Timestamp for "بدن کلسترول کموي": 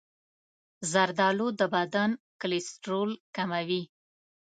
1.75-3.83